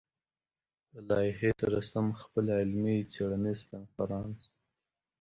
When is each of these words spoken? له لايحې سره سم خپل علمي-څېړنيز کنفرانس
له 0.93 1.01
لايحې 1.09 1.51
سره 1.61 1.79
سم 1.91 2.07
خپل 2.21 2.45
علمي-څېړنيز 2.59 3.59
کنفرانس 3.71 4.41